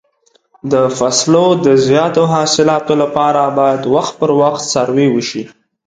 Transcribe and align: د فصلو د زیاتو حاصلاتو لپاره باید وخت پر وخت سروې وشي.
د 0.71 0.73
فصلو 0.97 1.45
د 1.65 1.67
زیاتو 1.87 2.23
حاصلاتو 2.33 2.93
لپاره 3.01 3.41
باید 3.59 3.81
وخت 3.95 4.13
پر 4.19 4.29
وخت 4.41 4.61
سروې 4.73 5.07
وشي. 5.11 5.43